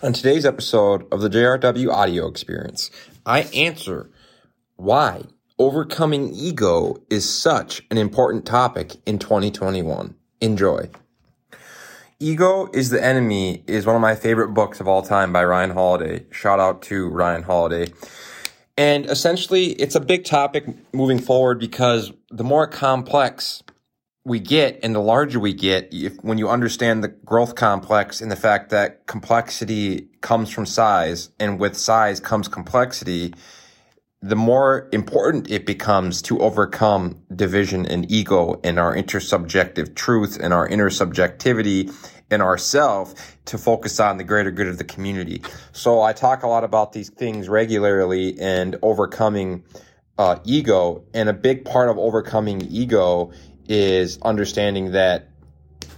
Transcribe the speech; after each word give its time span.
On 0.00 0.12
today's 0.12 0.46
episode 0.46 1.12
of 1.12 1.22
the 1.22 1.28
JRW 1.28 1.90
audio 1.90 2.28
experience, 2.28 2.88
I 3.26 3.40
answer 3.52 4.08
why 4.76 5.24
overcoming 5.58 6.32
ego 6.32 7.02
is 7.10 7.28
such 7.28 7.82
an 7.90 7.98
important 7.98 8.46
topic 8.46 8.94
in 9.06 9.18
2021. 9.18 10.14
Enjoy. 10.40 10.88
Ego 12.20 12.70
is 12.72 12.90
the 12.90 13.04
Enemy 13.04 13.64
is 13.66 13.86
one 13.86 13.96
of 13.96 14.00
my 14.00 14.14
favorite 14.14 14.54
books 14.54 14.78
of 14.78 14.86
all 14.86 15.02
time 15.02 15.32
by 15.32 15.44
Ryan 15.44 15.70
Holiday. 15.70 16.26
Shout 16.30 16.60
out 16.60 16.80
to 16.82 17.08
Ryan 17.08 17.42
Holiday. 17.42 17.92
And 18.76 19.04
essentially, 19.06 19.72
it's 19.72 19.96
a 19.96 20.00
big 20.00 20.24
topic 20.24 20.64
moving 20.94 21.18
forward 21.18 21.58
because 21.58 22.12
the 22.30 22.44
more 22.44 22.68
complex 22.68 23.64
we 24.28 24.38
get 24.38 24.78
and 24.82 24.94
the 24.94 25.00
larger 25.00 25.40
we 25.40 25.52
get, 25.52 25.88
if, 25.92 26.16
when 26.22 26.38
you 26.38 26.48
understand 26.48 27.02
the 27.02 27.08
growth 27.08 27.54
complex 27.54 28.20
and 28.20 28.30
the 28.30 28.36
fact 28.36 28.70
that 28.70 29.06
complexity 29.06 30.08
comes 30.20 30.50
from 30.50 30.66
size 30.66 31.30
and 31.40 31.58
with 31.58 31.76
size 31.76 32.20
comes 32.20 32.46
complexity, 32.46 33.34
the 34.20 34.36
more 34.36 34.88
important 34.92 35.50
it 35.50 35.64
becomes 35.64 36.22
to 36.22 36.38
overcome 36.40 37.22
division 37.34 37.86
and 37.86 38.10
ego 38.10 38.60
and 38.64 38.78
our 38.78 38.94
intersubjective 38.94 39.94
truth 39.94 40.38
and 40.40 40.52
our 40.52 40.68
intersubjectivity 40.68 41.92
in 42.30 42.40
ourself 42.42 43.36
to 43.46 43.56
focus 43.56 43.98
on 44.00 44.18
the 44.18 44.24
greater 44.24 44.50
good 44.50 44.66
of 44.66 44.76
the 44.76 44.84
community. 44.84 45.42
So 45.72 46.02
I 46.02 46.12
talk 46.12 46.42
a 46.42 46.48
lot 46.48 46.64
about 46.64 46.92
these 46.92 47.08
things 47.08 47.48
regularly 47.48 48.38
and 48.38 48.76
overcoming 48.82 49.64
uh, 50.18 50.40
ego. 50.44 51.04
And 51.14 51.28
a 51.28 51.32
big 51.32 51.64
part 51.64 51.88
of 51.88 51.96
overcoming 51.96 52.62
ego 52.62 53.30
is 53.68 54.18
understanding 54.22 54.92
that 54.92 55.28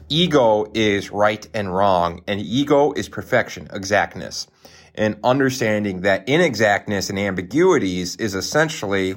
ego 0.09 0.66
is 0.74 1.10
right 1.10 1.47
and 1.55 1.74
wrong, 1.74 2.23
and 2.27 2.41
ego 2.41 2.93
is 2.93 3.09
perfection, 3.09 3.69
exactness. 3.73 4.46
And 4.95 5.16
understanding 5.23 6.01
that 6.01 6.27
inexactness 6.27 7.10
and 7.10 7.18
ambiguities 7.18 8.16
is 8.16 8.35
essentially 8.35 9.15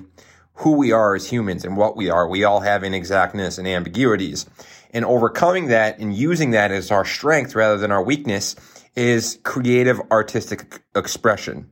who 0.57 0.73
we 0.73 0.91
are 0.91 1.15
as 1.15 1.27
humans 1.27 1.65
and 1.65 1.75
what 1.75 1.97
we 1.97 2.09
are. 2.09 2.27
We 2.27 2.43
all 2.43 2.59
have 2.59 2.83
inexactness 2.83 3.57
and 3.57 3.67
ambiguities. 3.67 4.45
And 4.91 5.03
overcoming 5.03 5.67
that 5.67 5.97
and 5.97 6.15
using 6.15 6.51
that 6.51 6.71
as 6.71 6.91
our 6.91 7.03
strength 7.03 7.55
rather 7.55 7.77
than 7.77 7.91
our 7.91 8.03
weakness 8.03 8.55
is 8.95 9.39
creative 9.43 9.99
artistic 10.11 10.83
expression 10.95 11.71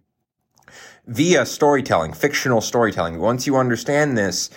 via 1.08 1.46
storytelling, 1.46 2.14
fictional 2.14 2.62
storytelling. 2.62 3.20
Once 3.20 3.48
you 3.48 3.58
understand 3.58 4.18
this, 4.18 4.50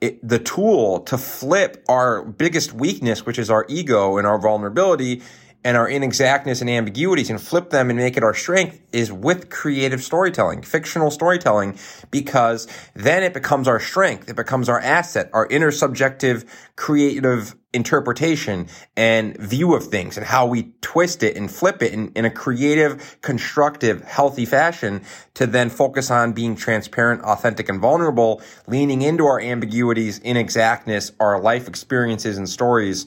it, 0.00 0.26
the 0.26 0.38
tool 0.38 1.00
to 1.00 1.18
flip 1.18 1.84
our 1.88 2.24
biggest 2.24 2.72
weakness, 2.72 3.26
which 3.26 3.38
is 3.38 3.50
our 3.50 3.66
ego 3.68 4.16
and 4.16 4.26
our 4.26 4.38
vulnerability 4.38 5.22
and 5.62 5.76
our 5.76 5.88
inexactness 5.88 6.60
and 6.60 6.70
ambiguities 6.70 7.28
and 7.28 7.40
flip 7.40 7.70
them 7.70 7.90
and 7.90 7.98
make 7.98 8.16
it 8.16 8.22
our 8.22 8.34
strength 8.34 8.80
is 8.92 9.12
with 9.12 9.50
creative 9.50 10.02
storytelling, 10.02 10.62
fictional 10.62 11.10
storytelling, 11.10 11.78
because 12.10 12.66
then 12.94 13.22
it 13.22 13.34
becomes 13.34 13.68
our 13.68 13.78
strength. 13.78 14.30
It 14.30 14.36
becomes 14.36 14.68
our 14.68 14.80
asset, 14.80 15.28
our 15.32 15.46
intersubjective 15.48 16.46
creative 16.76 17.54
interpretation 17.72 18.66
and 18.96 19.36
view 19.36 19.74
of 19.74 19.86
things 19.86 20.16
and 20.16 20.26
how 20.26 20.46
we 20.46 20.72
twist 20.80 21.22
it 21.22 21.36
and 21.36 21.50
flip 21.50 21.82
it 21.82 21.92
in, 21.92 22.10
in 22.12 22.24
a 22.24 22.30
creative, 22.30 23.18
constructive, 23.20 24.02
healthy 24.02 24.44
fashion 24.44 25.02
to 25.34 25.46
then 25.46 25.70
focus 25.70 26.10
on 26.10 26.32
being 26.32 26.56
transparent, 26.56 27.22
authentic, 27.22 27.68
and 27.68 27.80
vulnerable, 27.80 28.42
leaning 28.66 29.02
into 29.02 29.24
our 29.26 29.40
ambiguities, 29.40 30.18
inexactness, 30.20 31.12
our 31.20 31.40
life 31.40 31.68
experiences 31.68 32.38
and 32.38 32.48
stories, 32.48 33.06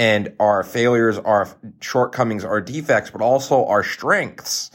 and 0.00 0.32
our 0.40 0.62
failures, 0.62 1.18
our 1.18 1.46
shortcomings, 1.80 2.42
our 2.42 2.60
defects, 2.60 3.10
but 3.10 3.20
also 3.20 3.66
our 3.66 3.84
strengths 3.84 4.70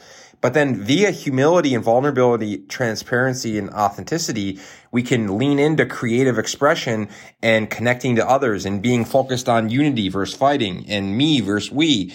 but 0.45 0.54
then 0.54 0.76
via 0.76 1.09
humility 1.09 1.73
and 1.73 1.84
vulnerability, 1.84 2.59
transparency 2.68 3.58
and 3.58 3.72
authenticity, 3.72 4.59
we 4.92 5.02
can 5.02 5.40
lean 5.40 5.58
into 5.58 5.88
creative 5.88 6.38
expression 6.38 7.09
and 7.41 7.68
connecting 7.68 8.16
to 8.18 8.30
others 8.30 8.63
and 8.63 8.80
being 8.80 9.06
focused 9.06 9.50
on 9.50 9.72
unity 9.72 10.08
versus 10.08 10.38
fighting 10.38 10.86
and 10.88 11.18
me 11.18 11.42
versus 11.42 11.72
we 11.72 12.13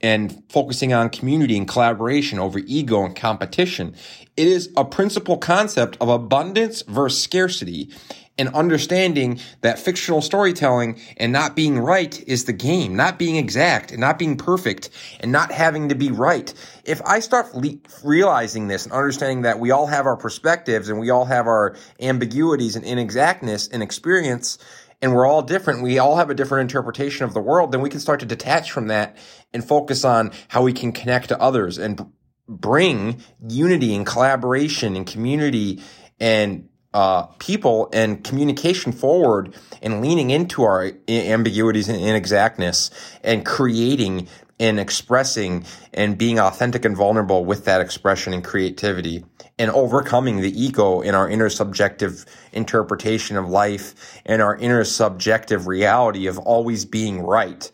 and 0.00 0.42
focusing 0.48 0.92
on 0.92 1.08
community 1.08 1.56
and 1.56 1.68
collaboration 1.68 2.40
over 2.40 2.58
ego 2.66 3.04
and 3.04 3.14
competition. 3.14 3.94
It 4.36 4.48
is 4.48 4.72
a 4.76 4.84
principal 4.84 5.38
concept 5.38 5.96
of 6.00 6.08
abundance 6.08 6.82
versus 6.82 7.22
scarcity 7.22 7.92
and 8.38 8.48
understanding 8.50 9.40
that 9.62 9.78
fictional 9.78 10.22
storytelling 10.22 11.00
and 11.16 11.32
not 11.32 11.56
being 11.56 11.78
right 11.78 12.22
is 12.28 12.44
the 12.44 12.52
game, 12.52 12.94
not 12.94 13.18
being 13.18 13.36
exact 13.36 13.90
and 13.90 14.00
not 14.00 14.18
being 14.18 14.36
perfect 14.36 14.90
and 15.20 15.32
not 15.32 15.50
having 15.50 15.88
to 15.88 15.94
be 15.96 16.10
right. 16.10 16.54
If 16.84 17.02
I 17.02 17.18
start 17.20 17.54
le- 17.54 17.78
realizing 18.04 18.68
this 18.68 18.84
and 18.84 18.92
understanding 18.92 19.42
that 19.42 19.58
we 19.58 19.72
all 19.72 19.86
have 19.86 20.06
our 20.06 20.16
perspectives 20.16 20.88
and 20.88 21.00
we 21.00 21.10
all 21.10 21.24
have 21.24 21.46
our 21.46 21.76
ambiguities 22.00 22.76
and 22.76 22.84
inexactness 22.84 23.68
and 23.72 23.82
experience, 23.82 24.58
and 25.02 25.14
we're 25.14 25.26
all 25.26 25.42
different, 25.42 25.82
we 25.82 25.98
all 25.98 26.16
have 26.16 26.30
a 26.30 26.34
different 26.34 26.62
interpretation 26.62 27.24
of 27.24 27.34
the 27.34 27.40
world, 27.40 27.72
then 27.72 27.80
we 27.80 27.90
can 27.90 28.00
start 28.00 28.20
to 28.20 28.26
detach 28.26 28.70
from 28.70 28.88
that 28.88 29.16
and 29.52 29.64
focus 29.64 30.04
on 30.04 30.32
how 30.48 30.62
we 30.62 30.72
can 30.72 30.92
connect 30.92 31.28
to 31.28 31.40
others 31.40 31.78
and 31.78 32.04
bring 32.48 33.22
unity 33.48 33.94
and 33.94 34.06
collaboration 34.06 34.96
and 34.96 35.06
community 35.06 35.82
and 36.18 36.68
uh, 36.94 37.22
people 37.38 37.88
and 37.92 38.24
communication 38.24 38.92
forward 38.92 39.54
and 39.82 40.00
leaning 40.00 40.30
into 40.30 40.62
our 40.62 40.92
ambiguities 41.08 41.88
and 41.88 41.98
inexactness 41.98 42.90
and 43.22 43.44
creating 43.44 44.26
and 44.60 44.80
expressing 44.80 45.64
and 45.94 46.18
being 46.18 46.38
authentic 46.38 46.84
and 46.84 46.96
vulnerable 46.96 47.44
with 47.44 47.64
that 47.64 47.80
expression 47.80 48.32
and 48.32 48.42
creativity 48.42 49.24
and 49.58 49.70
overcoming 49.70 50.40
the 50.40 50.60
ego 50.60 51.00
in 51.00 51.14
our 51.14 51.28
inner 51.28 51.48
subjective 51.48 52.24
interpretation 52.52 53.36
of 53.36 53.48
life 53.48 54.20
and 54.24 54.42
our 54.42 54.56
inner 54.56 54.84
subjective 54.84 55.66
reality 55.66 56.26
of 56.26 56.38
always 56.38 56.84
being 56.84 57.20
right. 57.22 57.70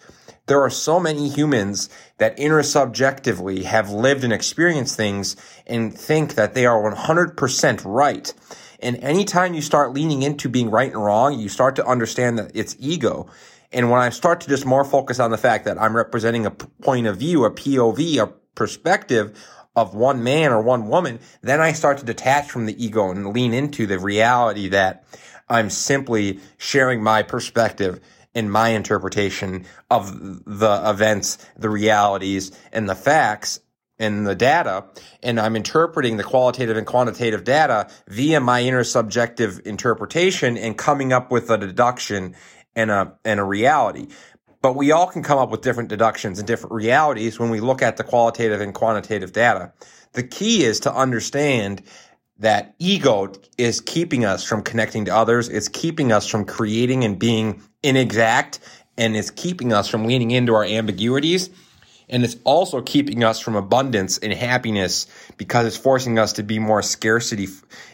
There 0.47 0.61
are 0.61 0.71
so 0.71 1.01
many 1.01 1.31
humans 1.31 1.89
that 2.19 2.37
intersubjectively 2.37 3.65
have 3.65 3.91
lived 3.91 4.25
and 4.25 4.33
experienced 4.33 4.95
things 4.95 5.37
and 5.67 5.97
think 5.97 6.35
that 6.35 6.53
they 6.53 6.67
are 6.67 6.83
100% 6.83 7.83
right 7.87 8.35
and 8.85 9.03
anytime 9.03 9.55
you 9.55 9.63
start 9.63 9.93
leaning 9.95 10.23
into 10.23 10.49
being 10.49 10.71
right 10.71 10.93
and 10.93 11.03
wrong, 11.03 11.39
you 11.39 11.49
start 11.49 11.77
to 11.77 11.87
understand 11.87 12.39
that 12.39 12.53
it's 12.55 12.77
ego. 12.79 13.27
And 13.73 13.91
when 13.91 14.01
I 14.01 14.11
start 14.11 14.43
to 14.43 14.49
just 14.49 14.65
more 14.65 14.85
focus 14.85 15.19
on 15.19 15.31
the 15.31 15.39
fact 15.39 15.65
that 15.65 15.81
I'm 15.81 15.97
representing 15.97 16.47
a 16.47 16.51
point 16.51 17.07
of 17.07 17.17
view, 17.17 17.45
a 17.45 17.51
POV, 17.51 18.23
a 18.23 18.27
perspective 18.55 19.37
of 19.75 19.95
one 19.95 20.23
man 20.23 20.53
or 20.53 20.63
one 20.63 20.89
woman, 20.89 21.19
then 21.41 21.61
I 21.61 21.73
start 21.73 21.99
to 21.99 22.05
detach 22.05 22.51
from 22.51 22.67
the 22.67 22.85
ego 22.85 23.11
and 23.11 23.33
lean 23.33 23.53
into 23.53 23.87
the 23.87 23.99
reality 23.99 24.69
that 24.69 25.05
I'm 25.49 25.71
simply 25.71 26.41
sharing 26.59 27.03
my 27.03 27.23
perspective 27.23 28.01
and 28.35 28.51
my 28.53 28.71
interpretation 28.71 29.65
of 29.91 30.45
the 30.45 30.83
events, 30.85 31.39
the 31.57 31.71
realities, 31.71 32.53
and 32.73 32.89
the 32.89 32.95
facts 32.95 33.61
and 33.99 34.27
the 34.27 34.35
data, 34.35 34.85
and 35.23 35.39
I'm 35.39 35.57
interpreting 35.57 36.17
the 36.17 36.25
qualitative 36.25 36.77
and 36.77 36.87
quantitative 36.87 37.45
data 37.45 37.89
via 38.09 38.41
my 38.41 38.63
intersubjective 38.63 39.61
interpretation 39.67 40.57
and 40.57 40.77
coming 40.77 41.13
up 41.13 41.31
with 41.31 41.51
a 41.51 41.59
deduction 41.59 42.35
and 42.75 42.91
a 42.91 43.15
and 43.25 43.39
a 43.39 43.45
reality. 43.45 44.09
But 44.63 44.77
we 44.77 44.93
all 44.93 45.07
can 45.07 45.23
come 45.23 45.39
up 45.39 45.51
with 45.51 45.61
different 45.61 45.91
deductions 45.91 46.39
and 46.39 46.49
different 46.49 46.73
realities 46.73 47.39
when 47.39 47.51
we 47.51 47.61
look 47.61 47.83
at 47.83 47.97
the 47.97 48.05
qualitative 48.05 48.61
and 48.61 48.75
quantitative 48.75 49.33
data. 49.33 49.73
The 50.13 50.23
key 50.23 50.65
is 50.65 50.81
to 50.81 50.95
understand 50.95 51.83
that 52.39 52.75
ego 52.79 53.33
is 53.59 53.81
keeping 53.81 54.25
us 54.25 54.43
from 54.43 54.63
connecting 54.63 55.05
to 55.05 55.15
others. 55.15 55.49
It's 55.49 55.69
keeping 55.69 56.11
us 56.11 56.27
from 56.27 56.47
creating 56.47 57.05
and 57.05 57.19
being 57.19 57.63
inexact 57.83 58.59
and 58.97 59.17
it's 59.17 59.31
keeping 59.31 59.73
us 59.73 59.89
from 59.89 60.07
leaning 60.07 60.31
into 60.31 60.55
our 60.55 60.65
ambiguities 60.65 61.51
and 62.09 62.25
it's 62.25 62.37
also 62.45 62.83
keeping 62.83 63.25
us 63.25 63.41
from 63.41 63.57
abundance 63.57 64.19
and 64.19 64.33
happiness 64.33 65.07
because 65.37 65.67
it's 65.67 65.77
forcing 65.77 66.19
us 66.19 66.35
to 66.35 66.43
be 66.43 66.59
more 66.59 66.83
scarcity 66.83 67.49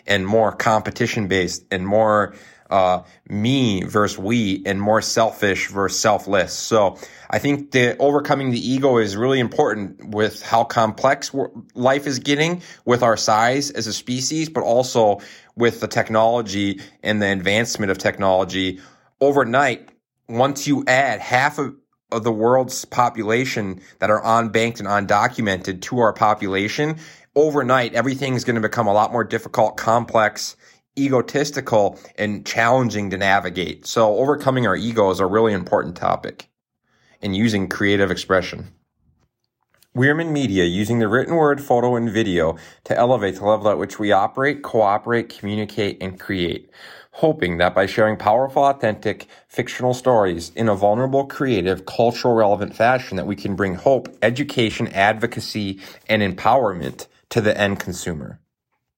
and 0.06 0.26
more 0.26 0.52
competition 0.52 1.28
based 1.28 1.64
and 1.70 1.86
more 1.86 2.34
uh, 2.70 3.02
me 3.28 3.82
versus 3.82 4.16
we 4.16 4.62
and 4.64 4.80
more 4.80 5.02
selfish 5.02 5.68
versus 5.68 5.98
selfless. 5.98 6.52
So 6.52 6.98
I 7.28 7.38
think 7.38 7.72
that 7.72 7.96
overcoming 7.98 8.50
the 8.50 8.60
ego 8.60 8.98
is 8.98 9.16
really 9.16 9.40
important 9.40 10.04
with 10.14 10.40
how 10.42 10.64
complex 10.64 11.34
life 11.74 12.06
is 12.06 12.20
getting 12.20 12.62
with 12.84 13.02
our 13.02 13.16
size 13.16 13.70
as 13.70 13.86
a 13.86 13.92
species, 13.92 14.48
but 14.48 14.62
also 14.62 15.20
with 15.56 15.80
the 15.80 15.88
technology 15.88 16.80
and 17.02 17.20
the 17.20 17.26
advancement 17.26 17.90
of 17.90 17.98
technology 17.98 18.80
overnight. 19.20 19.88
Once 20.28 20.68
you 20.68 20.84
add 20.86 21.18
half 21.18 21.58
of 21.58 21.74
of 22.12 22.24
the 22.24 22.32
world's 22.32 22.84
population 22.84 23.80
that 23.98 24.10
are 24.10 24.22
unbanked 24.22 24.80
and 24.80 24.88
undocumented 24.88 25.80
to 25.82 25.98
our 25.98 26.12
population, 26.12 26.96
overnight 27.34 27.94
everything 27.94 28.34
is 28.34 28.44
going 28.44 28.56
to 28.56 28.60
become 28.60 28.86
a 28.86 28.92
lot 28.92 29.12
more 29.12 29.24
difficult, 29.24 29.76
complex, 29.76 30.56
egotistical, 30.98 31.98
and 32.16 32.44
challenging 32.44 33.10
to 33.10 33.16
navigate. 33.16 33.86
So 33.86 34.16
overcoming 34.16 34.66
our 34.66 34.76
ego 34.76 35.10
is 35.10 35.20
a 35.20 35.26
really 35.26 35.52
important 35.52 35.96
topic 35.96 36.48
and 37.22 37.36
using 37.36 37.68
creative 37.68 38.10
expression. 38.10 38.72
Weirman 39.92 40.32
Media 40.32 40.64
using 40.64 41.00
the 41.00 41.08
written 41.08 41.34
word, 41.34 41.60
photo, 41.60 41.96
and 41.96 42.08
video 42.08 42.56
to 42.84 42.96
elevate 42.96 43.36
the 43.36 43.44
level 43.44 43.68
at 43.68 43.78
which 43.78 43.98
we 43.98 44.12
operate, 44.12 44.62
cooperate, 44.62 45.28
communicate, 45.28 46.00
and 46.00 46.18
create. 46.18 46.70
Hoping 47.14 47.58
that 47.58 47.74
by 47.74 47.86
sharing 47.86 48.16
powerful, 48.16 48.64
authentic, 48.64 49.26
fictional 49.48 49.94
stories 49.94 50.50
in 50.54 50.68
a 50.68 50.74
vulnerable, 50.74 51.26
creative, 51.26 51.84
cultural 51.84 52.34
relevant 52.34 52.74
fashion 52.74 53.16
that 53.16 53.26
we 53.26 53.36
can 53.36 53.56
bring 53.56 53.74
hope, 53.74 54.08
education, 54.22 54.88
advocacy, 54.88 55.80
and 56.08 56.22
empowerment 56.22 57.06
to 57.28 57.40
the 57.40 57.56
end 57.58 57.80
consumer. 57.80 58.40